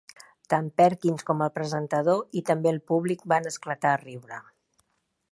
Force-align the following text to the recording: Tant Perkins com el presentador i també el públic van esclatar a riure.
Tant 0.51 0.69
Perkins 0.79 1.25
com 1.25 1.43
el 1.47 1.51
presentador 1.57 2.23
i 2.41 2.43
també 2.49 2.71
el 2.75 2.81
públic 2.91 3.21
van 3.35 3.51
esclatar 3.53 3.91
a 3.97 4.01
riure. 4.05 4.41